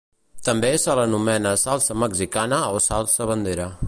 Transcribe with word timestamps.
També 0.47 0.71
se 0.83 0.95
l'anomena 0.99 1.51
salsa 1.65 1.99
mexicana 2.05 2.63
o 2.79 2.81
salsa 2.87 3.33
bandera. 3.33 3.71